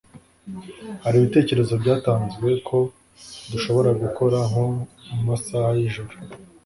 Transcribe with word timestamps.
Hari 1.03 1.15
ibitekerezo 1.17 1.73
byatanzwe 1.81 2.47
ko 2.67 2.77
dushobora 3.51 3.89
gukora 4.01 4.37
nko 4.49 4.63
mu 5.13 5.21
masaha 5.29 5.69
y’ijoro 5.77 6.13